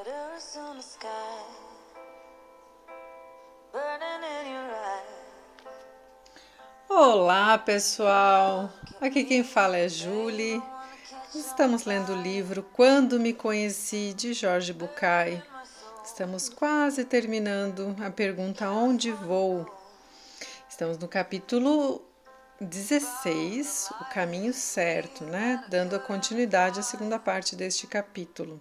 on 0.00 0.76
the 0.76 0.82
sky, 0.82 1.08
burning 3.70 4.22
in 4.24 4.52
your 4.52 4.70
eyes. 4.72 5.04
Olá, 6.88 7.58
pessoal! 7.58 8.72
Aqui 8.98 9.24
quem 9.24 9.44
fala 9.44 9.76
é 9.76 9.90
Julie. 9.90 10.62
Estamos 11.34 11.84
lendo 11.84 12.14
o 12.14 12.22
livro 12.22 12.62
Quando 12.72 13.20
Me 13.20 13.34
Conheci, 13.34 14.14
de 14.14 14.32
Jorge 14.32 14.72
Bucay. 14.72 15.42
Estamos 16.02 16.48
quase 16.48 17.04
terminando 17.04 17.94
a 18.02 18.10
pergunta 18.10 18.70
Onde 18.70 19.12
vou? 19.12 19.66
Estamos 20.66 20.96
no 20.96 21.08
capítulo 21.08 22.00
16, 22.58 23.90
O 24.00 24.04
Caminho 24.06 24.54
Certo, 24.54 25.24
né? 25.24 25.62
Dando 25.68 25.94
a 25.94 25.98
continuidade 25.98 26.80
à 26.80 26.82
segunda 26.82 27.18
parte 27.18 27.54
deste 27.54 27.86
capítulo. 27.86 28.58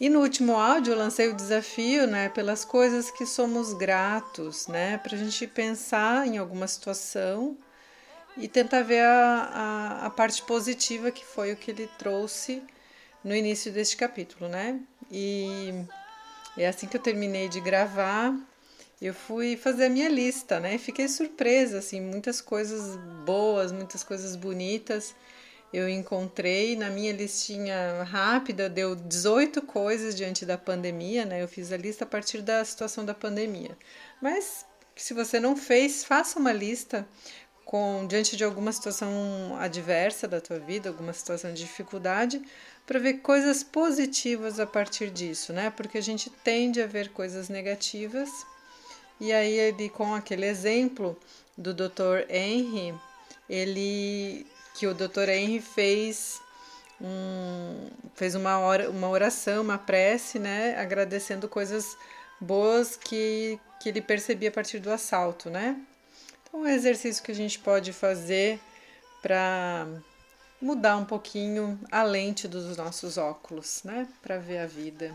E 0.00 0.08
no 0.08 0.20
último 0.20 0.56
áudio 0.56 0.92
eu 0.92 0.98
lancei 0.98 1.28
o 1.28 1.34
desafio, 1.34 2.06
né, 2.06 2.28
pelas 2.28 2.64
coisas 2.64 3.10
que 3.10 3.26
somos 3.26 3.72
gratos, 3.72 4.68
né, 4.68 4.96
para 4.98 5.16
a 5.16 5.18
gente 5.18 5.44
pensar 5.48 6.24
em 6.24 6.38
alguma 6.38 6.68
situação 6.68 7.56
e 8.36 8.46
tentar 8.46 8.82
ver 8.82 9.02
a, 9.02 9.98
a, 10.02 10.06
a, 10.06 10.10
parte 10.10 10.40
positiva 10.44 11.10
que 11.10 11.24
foi 11.24 11.52
o 11.52 11.56
que 11.56 11.72
ele 11.72 11.88
trouxe 11.98 12.62
no 13.24 13.34
início 13.34 13.72
deste 13.72 13.96
capítulo, 13.96 14.48
né? 14.48 14.80
E 15.10 15.84
é 16.56 16.68
assim 16.68 16.86
que 16.86 16.96
eu 16.96 17.02
terminei 17.02 17.48
de 17.48 17.58
gravar, 17.60 18.32
eu 19.02 19.12
fui 19.12 19.56
fazer 19.56 19.86
a 19.86 19.90
minha 19.90 20.08
lista, 20.08 20.60
né? 20.60 20.78
Fiquei 20.78 21.08
surpresa, 21.08 21.78
assim, 21.78 22.00
muitas 22.00 22.40
coisas 22.40 22.96
boas, 23.26 23.72
muitas 23.72 24.04
coisas 24.04 24.36
bonitas 24.36 25.16
eu 25.72 25.88
encontrei 25.88 26.76
na 26.76 26.88
minha 26.88 27.12
listinha 27.12 28.02
rápida, 28.04 28.68
deu 28.68 28.96
18 28.96 29.60
coisas 29.62 30.14
diante 30.14 30.46
da 30.46 30.56
pandemia, 30.56 31.24
né? 31.24 31.42
Eu 31.42 31.48
fiz 31.48 31.72
a 31.72 31.76
lista 31.76 32.04
a 32.04 32.06
partir 32.06 32.40
da 32.40 32.64
situação 32.64 33.04
da 33.04 33.12
pandemia. 33.12 33.76
Mas 34.20 34.64
se 34.96 35.12
você 35.12 35.38
não 35.38 35.56
fez, 35.56 36.04
faça 36.04 36.38
uma 36.38 36.52
lista 36.52 37.06
com 37.64 38.06
diante 38.06 38.34
de 38.34 38.44
alguma 38.44 38.72
situação 38.72 39.10
adversa 39.60 40.26
da 40.26 40.40
tua 40.40 40.58
vida, 40.58 40.88
alguma 40.88 41.12
situação 41.12 41.52
de 41.52 41.64
dificuldade, 41.64 42.40
para 42.86 42.98
ver 42.98 43.18
coisas 43.18 43.62
positivas 43.62 44.58
a 44.58 44.66
partir 44.66 45.10
disso, 45.10 45.52
né? 45.52 45.70
Porque 45.70 45.98
a 45.98 46.02
gente 46.02 46.30
tende 46.30 46.80
a 46.80 46.86
ver 46.86 47.10
coisas 47.10 47.50
negativas. 47.50 48.30
E 49.20 49.34
aí 49.34 49.52
ele 49.52 49.90
com 49.90 50.14
aquele 50.14 50.46
exemplo 50.46 51.14
do 51.58 51.74
Dr. 51.74 52.24
Henry, 52.30 52.94
ele 53.50 54.46
que 54.74 54.86
o 54.86 54.94
Dr. 54.94 55.28
Henry 55.28 55.60
fez 55.60 56.40
um, 57.00 57.88
fez 58.14 58.34
uma, 58.34 58.58
hora, 58.58 58.90
uma 58.90 59.08
oração, 59.08 59.62
uma 59.62 59.78
prece, 59.78 60.38
né, 60.38 60.76
agradecendo 60.76 61.48
coisas 61.48 61.96
boas 62.40 62.96
que, 62.96 63.58
que 63.80 63.88
ele 63.88 64.00
percebia 64.00 64.48
a 64.48 64.52
partir 64.52 64.78
do 64.78 64.90
assalto, 64.90 65.50
né? 65.50 65.80
Então, 66.42 66.66
é 66.66 66.70
um 66.70 66.72
exercício 66.72 67.22
que 67.22 67.32
a 67.32 67.34
gente 67.34 67.58
pode 67.58 67.92
fazer 67.92 68.58
para 69.22 69.86
mudar 70.60 70.96
um 70.96 71.04
pouquinho 71.04 71.78
a 71.90 72.02
lente 72.02 72.48
dos 72.48 72.76
nossos 72.76 73.16
óculos, 73.16 73.82
né, 73.84 74.08
para 74.22 74.38
ver 74.38 74.58
a 74.58 74.66
vida. 74.66 75.12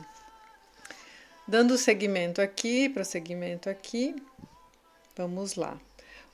Dando 1.46 1.78
segmento 1.78 2.42
aqui, 2.42 2.88
prosseguimento 2.88 3.70
aqui, 3.70 4.16
vamos 5.16 5.56
lá. 5.56 5.78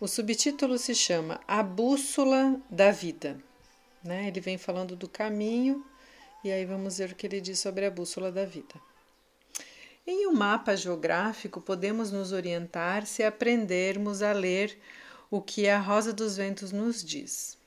O 0.01 0.07
subtítulo 0.07 0.77
se 0.77 0.95
chama 0.95 1.41
A 1.45 1.61
Bússola 1.61 2.57
da 2.69 2.89
Vida. 2.89 3.37
Né? 4.01 4.29
Ele 4.29 4.39
vem 4.39 4.57
falando 4.57 4.95
do 4.95 5.09
caminho 5.09 5.85
e 6.41 6.49
aí 6.49 6.63
vamos 6.63 6.99
ver 6.99 7.11
o 7.11 7.15
que 7.15 7.27
ele 7.27 7.41
diz 7.41 7.59
sobre 7.59 7.85
a 7.85 7.91
bússola 7.91 8.31
da 8.31 8.45
vida. 8.45 8.75
Em 10.07 10.25
um 10.25 10.31
mapa 10.31 10.73
geográfico, 10.77 11.59
podemos 11.59 12.13
nos 12.13 12.31
orientar 12.31 13.05
se 13.05 13.23
aprendermos 13.23 14.21
a 14.21 14.31
ler 14.31 14.79
o 15.29 15.41
que 15.41 15.67
a 15.67 15.77
Rosa 15.77 16.13
dos 16.13 16.37
Ventos 16.37 16.71
nos 16.71 17.03
diz. 17.03 17.57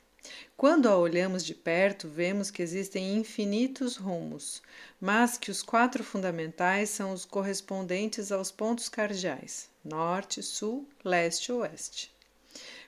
Quando 0.57 0.89
a 0.89 0.97
olhamos 0.97 1.45
de 1.45 1.55
perto, 1.55 2.09
vemos 2.09 2.51
que 2.51 2.63
existem 2.63 3.15
infinitos 3.15 3.97
rumos, 3.97 4.63
mas 4.99 5.37
que 5.37 5.51
os 5.51 5.63
quatro 5.63 6.03
fundamentais 6.03 6.89
são 6.89 7.13
os 7.13 7.27
correspondentes 7.27 8.33
aos 8.33 8.51
pontos 8.51 8.89
cardeais: 8.89 9.69
norte, 9.85 10.43
sul, 10.43 10.89
leste 11.05 11.49
e 11.49 11.53
oeste. 11.53 12.13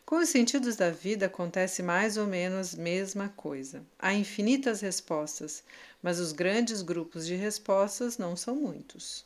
Com 0.07 0.17
os 0.17 0.29
sentidos 0.29 0.77
da 0.77 0.91
vida 0.91 1.27
acontece 1.27 1.83
mais 1.83 2.19
ou 2.19 2.27
menos 2.27 2.75
a 2.75 2.83
mesma 2.83 3.31
coisa. 3.31 3.83
Há 3.99 4.13
infinitas 4.13 4.83
respostas, 4.83 5.65
mas 6.03 6.21
os 6.21 6.31
grandes 6.31 6.83
grupos 6.83 7.27
de 7.27 7.35
respostas 7.35 8.19
não 8.19 8.37
são 8.37 8.55
muitos. 8.55 9.25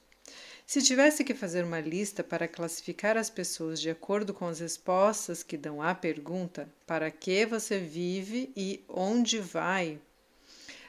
Se 0.64 0.80
tivesse 0.80 1.24
que 1.24 1.34
fazer 1.34 1.64
uma 1.64 1.80
lista 1.80 2.22
para 2.22 2.46
classificar 2.46 3.16
as 3.16 3.28
pessoas 3.28 3.80
de 3.80 3.90
acordo 3.90 4.32
com 4.32 4.46
as 4.46 4.60
respostas 4.60 5.42
que 5.42 5.56
dão 5.56 5.82
à 5.82 5.94
pergunta 5.96 6.68
para 6.86 7.10
que 7.10 7.44
você 7.44 7.80
vive 7.80 8.52
e 8.54 8.84
onde 8.88 9.40
vai, 9.40 9.98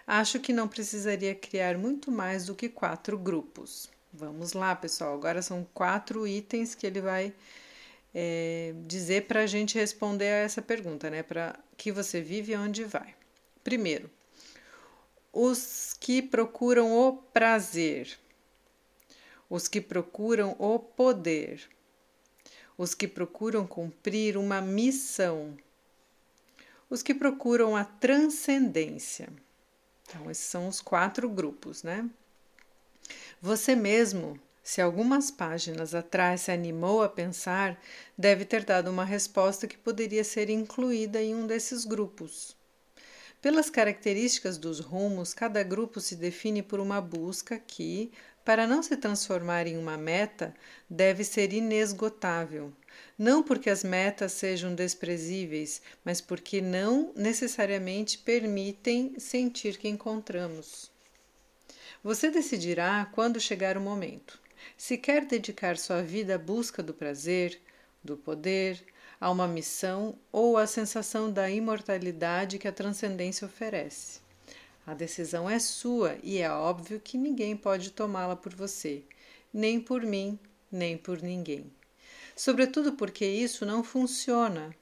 acho 0.05 0.39
que 0.39 0.53
não 0.53 0.67
precisaria 0.67 1.33
criar 1.33 1.77
muito 1.77 2.11
mais 2.11 2.45
do 2.45 2.53
que 2.53 2.69
quatro 2.69 3.17
grupos. 3.17 3.89
Vamos 4.13 4.53
lá, 4.53 4.75
pessoal. 4.75 5.15
Agora 5.15 5.41
são 5.41 5.65
quatro 5.73 6.27
itens 6.27 6.75
que 6.75 6.85
ele 6.85 7.01
vai 7.01 7.33
é, 8.13 8.73
dizer 8.85 9.27
para 9.27 9.41
a 9.41 9.47
gente 9.47 9.77
responder 9.77 10.25
a 10.27 10.37
essa 10.37 10.61
pergunta, 10.61 11.09
né? 11.09 11.23
Para 11.23 11.57
que 11.77 11.91
você 11.91 12.21
vive 12.21 12.53
e 12.53 12.57
onde 12.57 12.83
vai. 12.83 13.15
Primeiro, 13.63 14.09
os 15.31 15.95
que 15.99 16.21
procuram 16.21 16.91
o 16.91 17.17
prazer, 17.17 18.17
os 19.49 19.67
que 19.67 19.79
procuram 19.79 20.55
o 20.57 20.79
poder, 20.79 21.69
os 22.77 22.95
que 22.95 23.07
procuram 23.07 23.67
cumprir 23.67 24.37
uma 24.37 24.61
missão, 24.61 25.57
os 26.89 27.03
que 27.03 27.13
procuram 27.13 27.75
a 27.75 27.83
transcendência. 27.83 29.29
Então, 30.03 30.31
esses 30.31 30.45
são 30.45 30.67
os 30.67 30.81
quatro 30.81 31.29
grupos, 31.29 31.83
né? 31.83 32.09
Você 33.41 33.75
mesmo 33.75 34.39
se 34.63 34.81
algumas 34.81 35.31
páginas 35.31 35.95
atrás 35.95 36.41
se 36.41 36.51
animou 36.51 37.01
a 37.01 37.09
pensar, 37.09 37.81
deve 38.17 38.45
ter 38.45 38.63
dado 38.63 38.89
uma 38.91 39.05
resposta 39.05 39.67
que 39.67 39.77
poderia 39.77 40.23
ser 40.23 40.49
incluída 40.49 41.21
em 41.21 41.33
um 41.33 41.47
desses 41.47 41.85
grupos. 41.85 42.55
Pelas 43.41 43.69
características 43.69 44.57
dos 44.57 44.79
rumos, 44.79 45.33
cada 45.33 45.63
grupo 45.63 46.01
se 46.01 46.15
define 46.15 46.61
por 46.61 46.79
uma 46.79 46.99
busca 46.99 47.57
que, 47.57 48.11
para 48.43 48.67
não 48.67 48.83
se 48.83 48.97
transformar 48.97 49.65
em 49.65 49.77
uma 49.77 49.97
meta, 49.97 50.53
deve 50.89 51.23
ser 51.23 51.53
inesgotável. 51.53 52.73
Não 53.17 53.41
porque 53.41 53.69
as 53.69 53.83
metas 53.83 54.33
sejam 54.33 54.75
desprezíveis, 54.75 55.81
mas 56.03 56.19
porque 56.19 56.59
não 56.59 57.13
necessariamente 57.15 58.17
permitem 58.17 59.17
sentir 59.17 59.77
que 59.77 59.87
encontramos. 59.87 60.91
Você 62.03 62.29
decidirá 62.29 63.09
quando 63.13 63.39
chegar 63.39 63.77
o 63.77 63.81
momento. 63.81 64.39
Se 64.77 64.97
quer 64.97 65.25
dedicar 65.25 65.77
sua 65.77 66.01
vida 66.01 66.35
à 66.35 66.37
busca 66.37 66.81
do 66.81 66.93
prazer, 66.93 67.59
do 68.03 68.15
poder, 68.15 68.83
a 69.19 69.29
uma 69.29 69.47
missão 69.47 70.17
ou 70.31 70.57
à 70.57 70.65
sensação 70.65 71.31
da 71.31 71.49
imortalidade 71.49 72.57
que 72.57 72.67
a 72.67 72.71
transcendência 72.71 73.45
oferece. 73.45 74.21
A 74.87 74.93
decisão 74.93 75.49
é 75.49 75.59
sua 75.59 76.17
e 76.23 76.39
é 76.39 76.49
óbvio 76.49 76.99
que 76.99 77.17
ninguém 77.17 77.55
pode 77.55 77.91
tomá-la 77.91 78.35
por 78.35 78.55
você, 78.55 79.03
nem 79.53 79.79
por 79.79 80.03
mim, 80.03 80.39
nem 80.71 80.97
por 80.97 81.21
ninguém. 81.21 81.71
Sobretudo 82.35 82.93
porque 82.93 83.25
isso 83.25 83.65
não 83.65 83.83
funciona. 83.83 84.73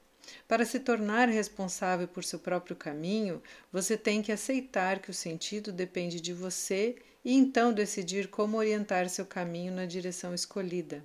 Para 0.48 0.66
se 0.66 0.80
tornar 0.80 1.28
responsável 1.28 2.08
por 2.08 2.24
seu 2.24 2.38
próprio 2.38 2.76
caminho, 2.76 3.42
você 3.72 3.98
tem 3.98 4.22
que 4.22 4.32
aceitar 4.32 5.00
que 5.00 5.10
o 5.10 5.14
sentido 5.14 5.72
depende 5.72 6.22
de 6.22 6.34
você 6.34 6.96
e 7.28 7.34
então 7.34 7.74
decidir 7.74 8.30
como 8.30 8.56
orientar 8.56 9.10
seu 9.10 9.26
caminho 9.26 9.74
na 9.74 9.86
direção 9.86 10.34
escolhida. 10.34 11.04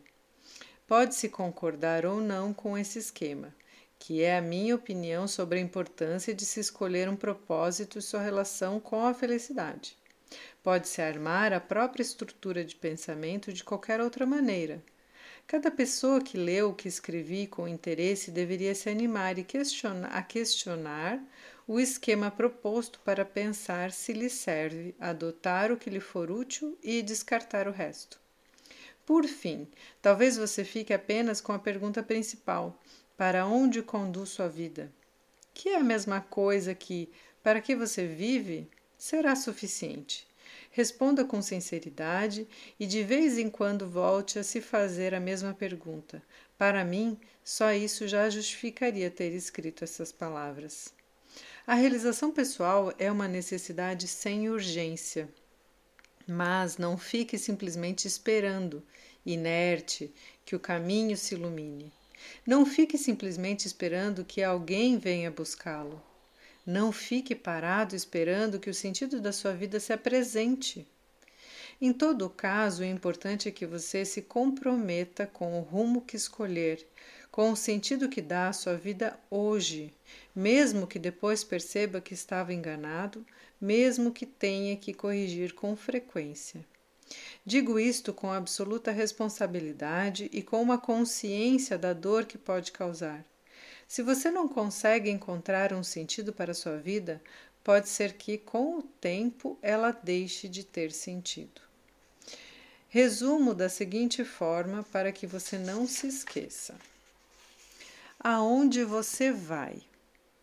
Pode-se 0.86 1.28
concordar 1.28 2.06
ou 2.06 2.20
não 2.20 2.54
com 2.54 2.78
esse 2.78 2.96
esquema, 2.96 3.52
que 3.98 4.22
é 4.22 4.38
a 4.38 4.40
minha 4.40 4.76
opinião 4.76 5.26
sobre 5.26 5.58
a 5.58 5.60
importância 5.60 6.32
de 6.32 6.44
se 6.44 6.60
escolher 6.60 7.08
um 7.08 7.16
propósito 7.16 7.98
e 7.98 8.02
sua 8.02 8.22
relação 8.22 8.78
com 8.78 9.04
a 9.04 9.12
felicidade. 9.12 9.96
Pode-se 10.62 11.02
armar 11.02 11.52
a 11.52 11.58
própria 11.58 12.04
estrutura 12.04 12.64
de 12.64 12.76
pensamento 12.76 13.52
de 13.52 13.64
qualquer 13.64 14.00
outra 14.00 14.24
maneira. 14.24 14.80
Cada 15.44 15.72
pessoa 15.72 16.22
que 16.22 16.38
leu 16.38 16.68
o 16.68 16.74
que 16.74 16.86
escrevi 16.86 17.48
com 17.48 17.66
interesse 17.66 18.30
deveria 18.30 18.76
se 18.76 18.88
animar 18.88 19.34
a 20.12 20.22
questionar 20.22 21.20
o 21.66 21.78
esquema 21.78 22.30
proposto 22.30 23.00
para 23.00 23.24
pensar 23.24 23.92
se 23.92 24.12
lhe 24.12 24.28
serve, 24.28 24.94
adotar 24.98 25.70
o 25.70 25.76
que 25.76 25.90
lhe 25.90 26.00
for 26.00 26.30
útil 26.30 26.78
e 26.82 27.02
descartar 27.02 27.68
o 27.68 27.72
resto. 27.72 28.20
Por 29.04 29.24
fim, 29.26 29.68
talvez 30.00 30.36
você 30.36 30.64
fique 30.64 30.92
apenas 30.92 31.40
com 31.40 31.52
a 31.52 31.58
pergunta 31.58 32.02
principal: 32.02 32.80
para 33.16 33.46
onde 33.46 33.82
conduz 33.82 34.30
sua 34.30 34.48
vida? 34.48 34.92
Que 35.52 35.70
é 35.70 35.76
a 35.76 35.84
mesma 35.84 36.20
coisa 36.20 36.74
que 36.74 37.10
para 37.42 37.60
que 37.60 37.74
você 37.74 38.06
vive 38.06 38.70
será 38.96 39.34
suficiente. 39.34 40.26
Responda 40.70 41.24
com 41.24 41.42
sinceridade 41.42 42.48
e 42.78 42.86
de 42.86 43.02
vez 43.02 43.36
em 43.36 43.50
quando 43.50 43.88
volte 43.88 44.38
a 44.38 44.44
se 44.44 44.60
fazer 44.60 45.14
a 45.14 45.20
mesma 45.20 45.52
pergunta. 45.52 46.22
Para 46.56 46.84
mim, 46.84 47.18
só 47.44 47.72
isso 47.72 48.06
já 48.06 48.30
justificaria 48.30 49.10
ter 49.10 49.32
escrito 49.32 49.84
essas 49.84 50.12
palavras. 50.12 50.94
A 51.64 51.74
realização 51.74 52.32
pessoal 52.32 52.92
é 52.98 53.10
uma 53.10 53.28
necessidade 53.28 54.08
sem 54.08 54.50
urgência. 54.50 55.28
Mas 56.26 56.76
não 56.76 56.98
fique 56.98 57.38
simplesmente 57.38 58.04
esperando, 58.04 58.82
inerte, 59.24 60.12
que 60.44 60.56
o 60.56 60.60
caminho 60.60 61.16
se 61.16 61.36
ilumine. 61.36 61.92
Não 62.44 62.66
fique 62.66 62.98
simplesmente 62.98 63.66
esperando 63.66 64.24
que 64.24 64.42
alguém 64.42 64.98
venha 64.98 65.30
buscá-lo. 65.30 66.02
Não 66.66 66.90
fique 66.90 67.32
parado 67.32 67.94
esperando 67.94 68.58
que 68.58 68.70
o 68.70 68.74
sentido 68.74 69.20
da 69.20 69.32
sua 69.32 69.52
vida 69.52 69.78
se 69.78 69.92
apresente. 69.92 70.84
Em 71.80 71.92
todo 71.92 72.28
caso, 72.28 72.82
o 72.82 72.86
importante 72.86 73.48
é 73.48 73.52
que 73.52 73.66
você 73.66 74.04
se 74.04 74.22
comprometa 74.22 75.28
com 75.28 75.60
o 75.60 75.62
rumo 75.62 76.00
que 76.00 76.16
escolher, 76.16 76.84
com 77.32 77.50
o 77.50 77.56
sentido 77.56 78.10
que 78.10 78.20
dá 78.20 78.48
à 78.48 78.52
sua 78.52 78.76
vida 78.76 79.18
hoje, 79.30 79.90
mesmo 80.36 80.86
que 80.86 80.98
depois 80.98 81.42
perceba 81.42 81.98
que 81.98 82.12
estava 82.12 82.52
enganado, 82.52 83.24
mesmo 83.58 84.12
que 84.12 84.26
tenha 84.26 84.76
que 84.76 84.92
corrigir 84.92 85.54
com 85.54 85.74
frequência. 85.74 86.62
Digo 87.44 87.80
isto 87.80 88.12
com 88.12 88.30
absoluta 88.30 88.90
responsabilidade 88.90 90.28
e 90.30 90.42
com 90.42 90.60
uma 90.60 90.76
consciência 90.76 91.78
da 91.78 91.94
dor 91.94 92.26
que 92.26 92.36
pode 92.36 92.70
causar. 92.70 93.24
Se 93.88 94.02
você 94.02 94.30
não 94.30 94.46
consegue 94.46 95.10
encontrar 95.10 95.72
um 95.72 95.82
sentido 95.82 96.34
para 96.34 96.52
a 96.52 96.54
sua 96.54 96.76
vida, 96.76 97.20
pode 97.64 97.88
ser 97.88 98.12
que, 98.12 98.36
com 98.36 98.78
o 98.78 98.82
tempo, 98.82 99.58
ela 99.62 99.90
deixe 99.90 100.48
de 100.48 100.64
ter 100.64 100.92
sentido. 100.92 101.62
Resumo 102.90 103.54
da 103.54 103.70
seguinte 103.70 104.22
forma 104.22 104.82
para 104.92 105.10
que 105.10 105.26
você 105.26 105.56
não 105.56 105.86
se 105.86 106.06
esqueça. 106.06 106.74
Aonde 108.24 108.84
você 108.84 109.32
vai? 109.32 109.82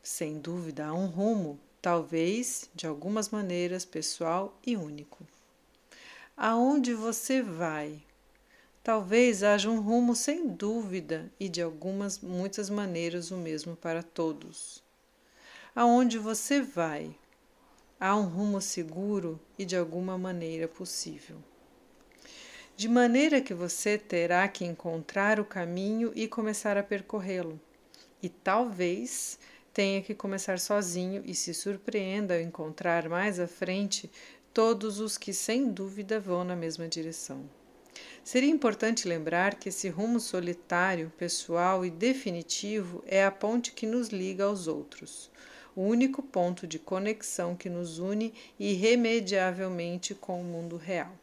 Sem 0.03 0.39
dúvida, 0.39 0.87
há 0.87 0.93
um 0.93 1.07
rumo, 1.07 1.59
talvez 1.81 2.69
de 2.75 2.85
algumas 2.85 3.29
maneiras 3.29 3.85
pessoal 3.85 4.57
e 4.65 4.75
único 4.75 5.25
aonde 6.39 6.93
você 6.93 7.41
vai. 7.41 8.01
Talvez 8.81 9.43
haja 9.43 9.69
um 9.69 9.81
rumo 9.81 10.15
sem 10.15 10.47
dúvida 10.47 11.29
e 11.37 11.49
de 11.49 11.61
algumas 11.61 12.19
muitas 12.19 12.69
maneiras 12.69 13.29
o 13.29 13.35
mesmo 13.35 13.75
para 13.75 14.01
todos. 14.01 14.81
Aonde 15.75 16.17
você 16.17 16.61
vai, 16.61 17.13
há 17.99 18.15
um 18.15 18.23
rumo 18.23 18.61
seguro 18.61 19.37
e 19.57 19.65
de 19.65 19.75
alguma 19.75 20.17
maneira 20.17 20.65
possível. 20.65 21.35
De 22.77 22.87
maneira 22.87 23.41
que 23.41 23.53
você 23.53 23.97
terá 23.97 24.47
que 24.47 24.63
encontrar 24.63 25.41
o 25.41 25.45
caminho 25.45 26.13
e 26.15 26.25
começar 26.25 26.77
a 26.77 26.83
percorrê-lo. 26.83 27.59
E 28.21 28.29
talvez 28.29 29.39
tenha 29.73 30.01
que 30.01 30.13
começar 30.13 30.59
sozinho 30.59 31.23
e 31.25 31.33
se 31.33 31.53
surpreenda 31.53 32.33
ao 32.33 32.41
encontrar 32.41 33.07
mais 33.07 33.39
à 33.39 33.47
frente 33.47 34.11
todos 34.53 34.99
os 34.99 35.17
que 35.17 35.33
sem 35.33 35.71
dúvida 35.71 36.19
vão 36.19 36.43
na 36.43 36.55
mesma 36.55 36.87
direção. 36.87 37.49
Seria 38.23 38.49
importante 38.49 39.07
lembrar 39.07 39.55
que 39.55 39.69
esse 39.69 39.89
rumo 39.89 40.19
solitário, 40.19 41.11
pessoal 41.17 41.85
e 41.85 41.89
definitivo 41.89 43.03
é 43.07 43.23
a 43.23 43.31
ponte 43.31 43.71
que 43.71 43.87
nos 43.87 44.09
liga 44.09 44.43
aos 44.43 44.67
outros, 44.67 45.31
o 45.75 45.81
único 45.81 46.21
ponto 46.21 46.67
de 46.67 46.77
conexão 46.77 47.55
que 47.55 47.69
nos 47.69 47.99
une 47.99 48.33
irremediavelmente 48.59 50.13
com 50.13 50.41
o 50.41 50.43
mundo 50.43 50.77
real. 50.77 51.17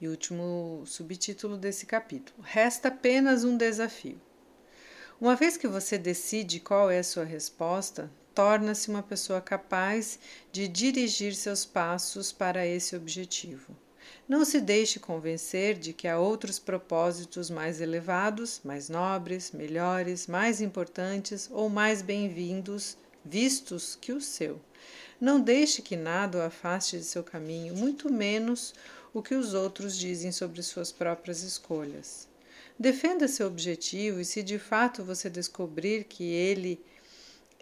E 0.00 0.06
último 0.06 0.84
subtítulo 0.86 1.56
desse 1.56 1.86
capítulo: 1.86 2.40
Resta 2.40 2.88
apenas 2.88 3.42
um 3.42 3.56
desafio. 3.56 4.27
Uma 5.20 5.34
vez 5.34 5.56
que 5.56 5.66
você 5.66 5.98
decide 5.98 6.60
qual 6.60 6.88
é 6.88 7.00
a 7.00 7.04
sua 7.04 7.24
resposta, 7.24 8.08
torna-se 8.32 8.88
uma 8.88 9.02
pessoa 9.02 9.40
capaz 9.40 10.16
de 10.52 10.68
dirigir 10.68 11.34
seus 11.34 11.64
passos 11.64 12.30
para 12.30 12.64
esse 12.64 12.94
objetivo. 12.94 13.76
Não 14.28 14.44
se 14.44 14.60
deixe 14.60 15.00
convencer 15.00 15.76
de 15.76 15.92
que 15.92 16.06
há 16.06 16.20
outros 16.20 16.60
propósitos 16.60 17.50
mais 17.50 17.80
elevados, 17.80 18.60
mais 18.62 18.88
nobres, 18.88 19.50
melhores, 19.50 20.28
mais 20.28 20.60
importantes 20.60 21.48
ou 21.50 21.68
mais 21.68 22.00
bem-vindos 22.00 22.96
vistos 23.24 23.98
que 24.00 24.12
o 24.12 24.20
seu. 24.20 24.60
Não 25.20 25.40
deixe 25.40 25.82
que 25.82 25.96
nada 25.96 26.38
o 26.38 26.42
afaste 26.42 26.96
de 26.96 27.02
seu 27.02 27.24
caminho, 27.24 27.74
muito 27.74 28.08
menos 28.08 28.72
o 29.12 29.20
que 29.20 29.34
os 29.34 29.52
outros 29.52 29.98
dizem 29.98 30.30
sobre 30.30 30.62
suas 30.62 30.92
próprias 30.92 31.42
escolhas. 31.42 32.27
Defenda 32.78 33.26
seu 33.26 33.48
objetivo 33.48 34.20
e, 34.20 34.24
se 34.24 34.40
de 34.40 34.56
fato 34.56 35.02
você 35.02 35.28
descobrir 35.28 36.04
que 36.04 36.22
ele 36.22 36.80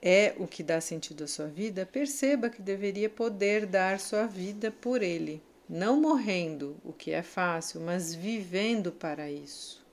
é 0.02 0.34
o 0.38 0.46
que 0.46 0.62
dá 0.62 0.78
sentido 0.78 1.24
à 1.24 1.26
sua 1.26 1.46
vida, 1.46 1.86
perceba 1.86 2.50
que 2.50 2.60
deveria 2.60 3.08
poder 3.08 3.64
dar 3.64 3.98
sua 3.98 4.26
vida 4.26 4.70
por 4.70 5.02
ele, 5.02 5.42
não 5.66 5.98
morrendo, 5.98 6.76
o 6.84 6.92
que 6.92 7.12
é 7.12 7.22
fácil, 7.22 7.80
mas 7.80 8.14
vivendo 8.14 8.92
para 8.92 9.30
isso. 9.30 9.84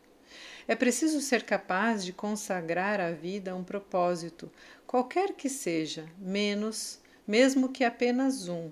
É 0.68 0.76
preciso 0.76 1.22
ser 1.22 1.44
capaz 1.44 2.04
de 2.04 2.12
consagrar 2.12 3.00
a 3.00 3.12
vida 3.12 3.52
a 3.52 3.56
um 3.56 3.64
propósito, 3.64 4.52
qualquer 4.86 5.34
que 5.34 5.48
seja, 5.48 6.06
menos, 6.18 7.00
mesmo 7.26 7.70
que 7.70 7.86
apenas 7.86 8.50
um. 8.50 8.72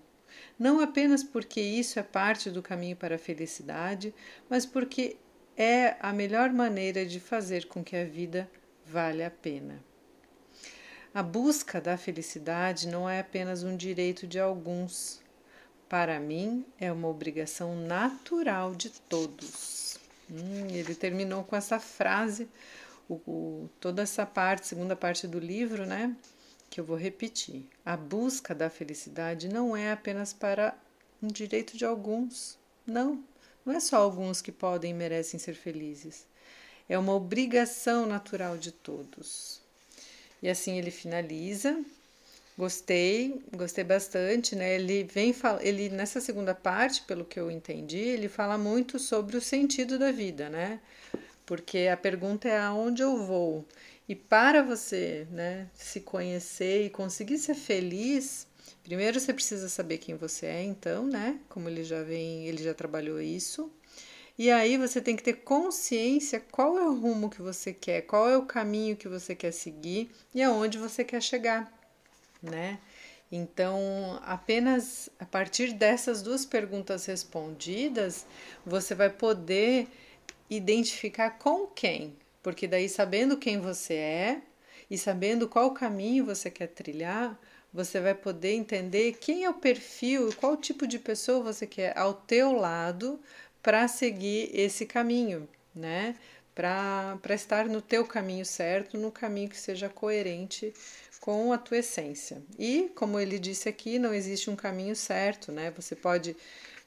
Não 0.60 0.82
apenas 0.82 1.24
porque 1.24 1.62
isso 1.62 1.98
é 1.98 2.04
parte 2.04 2.50
do 2.50 2.62
caminho 2.62 2.96
para 2.96 3.16
a 3.16 3.20
felicidade, 3.20 4.14
mas 4.50 4.66
porque 4.66 5.18
é 5.58 5.96
a 6.00 6.14
melhor 6.14 6.52
maneira 6.52 7.06
de 7.06 7.20
fazer 7.20 7.68
com 7.68 7.84
que 7.84 7.96
a 7.96 8.06
vida 8.06 8.50
valha 8.86 9.28
a 9.28 9.32
pena. 9.32 9.84
A 11.14 11.22
busca 11.22 11.82
da 11.82 11.98
felicidade 11.98 12.88
não 12.88 13.10
é 13.10 13.20
apenas 13.20 13.64
um 13.64 13.76
direito 13.76 14.26
de 14.26 14.40
alguns. 14.40 15.22
Para 15.90 16.20
mim, 16.22 16.66
é 16.80 16.90
uma 16.90 17.10
obrigação 17.10 17.76
natural 17.76 18.74
de 18.74 18.90
todos. 18.90 20.00
Hum, 20.30 20.68
ele 20.70 20.96
terminou 20.96 21.44
com 21.44 21.54
essa 21.54 21.82
frase, 21.82 22.48
o, 23.10 23.16
o, 23.28 23.70
toda 23.82 24.02
essa 24.02 24.26
parte, 24.26 24.68
segunda 24.68 24.96
parte 24.96 25.28
do 25.28 25.38
livro, 25.38 25.86
né? 25.86 26.16
Que 26.70 26.80
eu 26.80 26.86
vou 26.86 26.96
repetir. 26.96 27.68
A 27.86 27.98
busca 27.98 28.56
da 28.56 28.70
felicidade 28.70 29.50
não 29.50 29.76
é 29.76 29.92
apenas 29.92 30.32
para 30.32 30.74
um 31.22 31.28
direito 31.28 31.76
de 31.76 31.84
alguns. 31.84 32.58
Não, 32.88 33.22
não 33.66 33.74
é 33.74 33.80
só 33.80 33.98
alguns 33.98 34.42
que 34.42 34.52
podem 34.52 34.92
e 34.92 34.94
merecem 34.94 35.40
ser 35.40 35.54
felizes. 35.54 36.26
É 36.90 36.98
uma 36.98 37.14
obrigação 37.14 38.06
natural 38.06 38.58
de 38.58 38.72
todos. 38.72 39.62
E 40.42 40.50
assim 40.50 40.78
ele 40.78 40.92
finaliza. 40.92 41.84
Gostei, 42.58 43.42
gostei 43.56 43.84
bastante, 43.84 44.56
né? 44.56 44.76
Ele 44.76 45.04
vem 45.04 45.34
ele 45.62 45.90
nessa 45.90 46.20
segunda 46.20 46.54
parte, 46.54 47.02
pelo 47.04 47.26
que 47.26 47.40
eu 47.40 47.50
entendi, 47.50 47.98
ele 47.98 48.28
fala 48.28 48.58
muito 48.58 49.00
sobre 49.00 49.38
o 49.38 49.42
sentido 49.42 49.98
da 49.98 50.12
vida, 50.12 50.50
né? 50.50 50.80
Porque 51.46 51.88
a 51.92 51.98
pergunta 51.98 52.48
é 52.48 52.60
aonde 52.60 53.02
eu 53.02 53.26
vou. 53.26 53.66
E 54.08 54.16
para 54.16 54.62
você, 54.62 55.26
né, 55.32 55.68
se 55.74 56.02
conhecer 56.02 56.86
e 56.86 56.90
conseguir 56.90 57.38
ser 57.38 57.56
feliz, 57.56 58.46
primeiro 58.84 59.20
você 59.20 59.34
precisa 59.34 59.70
saber 59.70 59.98
quem 59.98 60.16
você 60.16 60.46
é, 60.46 60.64
então, 60.64 61.06
né? 61.06 61.40
Como 61.50 61.70
ele 61.70 61.84
já 61.84 62.04
vem, 62.04 62.48
ele 62.48 62.64
já 62.64 62.74
trabalhou 62.74 63.22
isso. 63.22 63.72
E 64.38 64.50
aí 64.50 64.78
você 64.78 65.02
tem 65.02 65.16
que 65.16 65.24
ter 65.24 65.34
consciência 65.44 66.40
qual 66.52 66.78
é 66.78 66.84
o 66.84 67.00
rumo 67.00 67.30
que 67.30 67.42
você 67.42 67.74
quer, 67.74 68.02
qual 68.02 68.30
é 68.30 68.38
o 68.38 68.46
caminho 68.46 68.96
que 68.96 69.08
você 69.08 69.36
quer 69.36 69.52
seguir 69.52 70.10
e 70.34 70.42
aonde 70.42 70.78
você 70.78 71.04
quer 71.04 71.22
chegar, 71.22 71.72
né? 72.42 72.80
Então, 73.32 74.20
apenas 74.24 75.10
a 75.20 75.26
partir 75.26 75.74
dessas 75.74 76.22
duas 76.22 76.46
perguntas 76.46 77.06
respondidas, 77.06 78.26
você 78.66 78.94
vai 78.94 79.10
poder 79.10 79.88
identificar 80.50 81.32
com 81.32 81.68
quem, 81.68 82.18
porque 82.44 82.68
daí 82.68 82.90
sabendo 82.90 83.38
quem 83.38 83.60
você 83.60 83.94
é 83.94 84.42
e 84.90 84.98
sabendo 84.98 85.48
qual 85.48 85.72
caminho 85.72 86.26
você 86.26 86.52
quer 86.52 86.68
trilhar, 86.68 87.40
você 87.74 88.00
vai 88.00 88.14
poder 88.14 88.54
entender 88.54 89.14
quem 89.14 89.46
é 89.46 89.50
o 89.50 89.54
perfil, 89.54 90.34
qual 90.36 90.58
tipo 90.58 90.86
de 90.86 91.00
pessoa 91.00 91.42
você 91.42 91.66
quer 91.66 91.98
ao 91.98 92.14
teu 92.14 92.52
lado 92.52 93.20
para 93.64 93.88
seguir 93.88 94.50
esse 94.54 94.86
caminho, 94.86 95.48
né? 95.74 96.16
Para 96.54 97.18
estar 97.30 97.66
no 97.68 97.82
teu 97.82 98.06
caminho 98.06 98.46
certo, 98.46 98.98
no 98.98 99.12
caminho 99.12 99.50
que 99.50 99.58
seja 99.58 99.88
coerente 99.88 100.74
com 101.22 101.54
a 101.54 101.58
tua 101.58 101.78
essência. 101.78 102.42
E, 102.60 102.92
como 102.96 103.20
ele 103.20 103.40
disse 103.40 103.70
aqui, 103.70 103.98
não 103.98 104.14
existe 104.14 104.50
um 104.50 104.56
caminho 104.56 104.96
certo, 104.96 105.52
né? 105.52 105.72
Você 105.78 105.96
pode, 105.96 106.36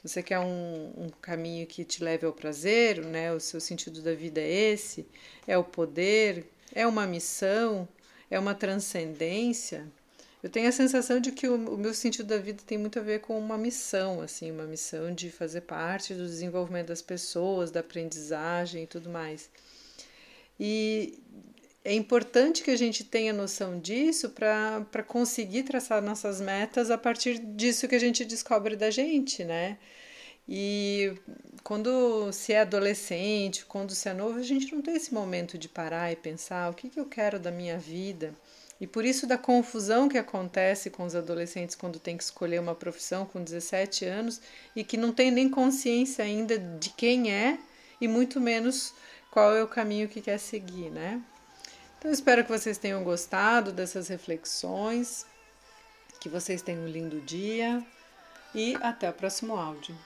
você 0.03 0.23
quer 0.23 0.41
um, 0.41 0.93
um 0.97 1.09
caminho 1.23 1.67
que 1.67 1.85
te 1.85 2.05
leve 2.05 2.27
ao 2.27 2.33
prazer, 2.33 3.03
né? 3.03 3.33
O 3.33 3.41
seu 3.41 3.61
sentido 3.61 4.03
da 4.03 4.13
vida 4.13 4.41
é 4.41 4.73
esse, 4.73 5.07
é 5.47 5.57
o 5.57 5.65
poder, 5.65 6.47
é 6.75 6.87
uma 6.87 7.07
missão, 7.07 7.89
é 8.31 8.39
uma 8.39 8.55
transcendência, 8.55 9.87
eu 10.45 10.51
tenho 10.51 10.69
a 10.69 10.73
sensação 10.73 11.21
de 11.21 11.33
que 11.33 11.49
o, 11.49 11.55
o, 11.55 11.79
meu 11.79 11.95
sentido 11.95 12.27
da 12.27 12.37
vida 12.37 12.63
tem 12.67 12.77
muito 12.77 12.99
a 12.99 13.03
ver 13.03 13.23
com 13.23 13.39
uma 13.39 13.57
missão, 13.57 14.21
assim, 14.21 14.51
uma 14.51 14.67
missão 14.67 15.11
de 15.11 15.31
fazer 15.31 15.63
parte 15.63 16.13
do 16.13 16.27
desenvolvimento 16.27 16.89
das 16.89 17.01
pessoas, 17.01 17.71
da 17.71 17.81
aprendizagem 17.81 18.83
e 18.83 18.87
tudo 18.87 19.09
mais. 19.09 19.49
E 20.61 21.19
é 21.83 21.95
importante 21.95 22.63
que 22.63 22.71
a 22.71 22.77
gente 22.77 23.05
tenha 23.05 23.33
noção 23.33 23.81
disso 23.81 24.29
para 24.29 25.03
conseguir 25.09 25.63
traçar 25.63 26.03
nossas 26.03 26.43
metas 26.43 26.91
a 26.91 26.99
partir 26.99 27.39
disso 27.39 27.89
que 27.89 27.95
a 27.95 27.99
gente 27.99 28.23
descobre 28.23 28.77
da 28.77 28.91
gente, 28.91 29.45
né? 29.45 29.79
E 30.47 31.15
quando 31.63 32.31
se 32.33 32.53
é 32.53 32.61
adolescente, 32.61 33.65
quando 33.65 33.95
se 33.95 34.11
é 34.11 34.13
novo, 34.13 34.39
a 34.39 34.43
gente 34.43 34.75
não 34.75 34.83
tem 34.83 34.95
esse 34.95 35.15
momento 35.15 35.57
de 35.57 35.71
parar 35.71 36.13
e 36.13 36.17
pensar 36.17 36.71
o 36.71 36.75
que, 36.75 36.91
que 36.91 37.01
eu 37.01 37.07
quero 37.07 37.39
da 37.39 37.51
minha 37.51 37.79
vida. 37.79 38.35
E 38.81 38.87
por 38.87 39.05
isso 39.05 39.27
da 39.27 39.39
confusão 39.39 40.09
que 40.09 40.19
acontece 40.19 40.91
com 40.91 41.05
os 41.05 41.15
adolescentes 41.15 41.77
quando 41.77 41.99
tem 41.99 42.17
que 42.17 42.25
escolher 42.25 42.61
uma 42.61 42.75
profissão 42.75 43.25
com 43.25 43.43
17 43.43 44.05
anos 44.05 44.41
e 44.75 44.83
que 44.83 44.97
não 44.97 45.13
tem 45.13 45.31
nem 45.31 45.49
consciência 45.49 46.25
ainda 46.25 46.59
de 46.59 46.91
quem 46.91 47.33
é 47.33 47.59
e 48.01 48.09
muito 48.09 48.41
menos 48.41 48.93
qual 49.31 49.55
é 49.55 49.63
o 49.63 49.69
caminho 49.69 50.09
que 50.09 50.21
quer 50.21 50.39
seguir, 50.39 50.91
né? 50.91 51.23
Então 51.99 52.11
espero 52.11 52.45
que 52.45 52.51
vocês 52.51 52.77
tenham 52.77 53.03
gostado 53.03 53.73
dessas 53.73 54.09
reflexões, 54.09 55.25
que 56.21 56.29
vocês 56.29 56.61
tenham 56.61 56.83
um 56.83 56.89
lindo 56.89 57.21
dia 57.21 57.83
e 58.55 58.77
até 58.83 59.09
o 59.09 59.13
próximo 59.13 59.57
áudio. 59.57 59.97